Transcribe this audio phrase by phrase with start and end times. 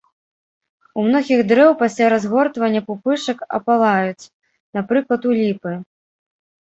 [1.01, 4.27] У многіх дрэў пасля разгортвання пупышак апалаюць,
[4.79, 5.71] напрыклад, у ліпы.